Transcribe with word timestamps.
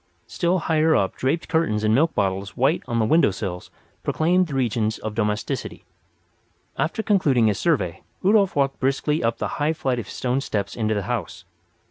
Still 0.25 0.57
higher 0.57 0.95
up 0.95 1.15
draped 1.15 1.47
curtains 1.47 1.83
and 1.83 1.93
milk 1.93 2.15
bottles 2.15 2.57
white 2.57 2.81
on 2.87 2.97
the 2.97 3.05
window 3.05 3.29
sills 3.29 3.69
proclaimed 4.01 4.47
the 4.47 4.55
regions 4.55 4.97
of 4.97 5.13
domesticity. 5.13 5.85
After 6.75 7.03
concluding 7.03 7.45
his 7.45 7.59
survey 7.59 8.01
Rudolf 8.23 8.55
walked 8.55 8.79
briskly 8.79 9.23
up 9.23 9.37
the 9.37 9.47
high 9.61 9.73
flight 9.73 9.99
of 9.99 10.09
stone 10.09 10.41
steps 10.41 10.75
into 10.75 10.95
the 10.95 11.03
house. 11.03 11.45